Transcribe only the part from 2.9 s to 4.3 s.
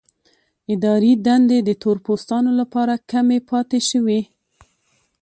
کمې پاتې شوې.